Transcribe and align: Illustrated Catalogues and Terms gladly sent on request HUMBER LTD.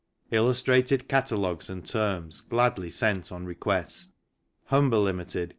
Illustrated 0.31 1.07
Catalogues 1.07 1.69
and 1.69 1.85
Terms 1.85 2.41
gladly 2.41 2.89
sent 2.89 3.31
on 3.31 3.45
request 3.45 4.09
HUMBER 4.65 4.97
LTD. 4.97 5.49